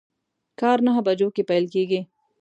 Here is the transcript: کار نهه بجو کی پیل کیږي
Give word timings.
کار 0.59 0.77
نهه 0.85 1.01
بجو 1.05 1.27
کی 1.35 1.43
پیل 1.49 1.65
کیږي 1.73 1.99